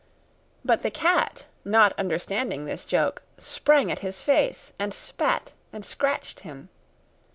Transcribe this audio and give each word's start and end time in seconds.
But 0.65 0.81
the 0.81 0.89
cat, 0.89 1.45
not 1.63 1.93
understanding 1.95 2.65
this 2.65 2.85
joke, 2.85 3.21
sprang 3.37 3.91
at 3.91 3.99
his 3.99 4.19
face, 4.19 4.73
and 4.79 4.95
spat, 4.95 5.53
and 5.71 5.85
scratched 5.85 6.39
at 6.39 6.43
him. 6.43 6.69